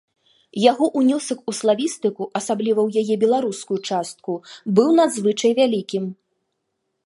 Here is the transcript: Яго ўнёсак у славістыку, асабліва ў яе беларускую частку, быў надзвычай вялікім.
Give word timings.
Яго 0.71 0.85
ўнёсак 1.01 1.39
у 1.51 1.53
славістыку, 1.57 2.23
асабліва 2.41 2.81
ў 2.87 3.03
яе 3.03 3.15
беларускую 3.27 3.77
частку, 3.89 4.31
быў 4.79 4.89
надзвычай 5.01 5.51
вялікім. 5.61 6.03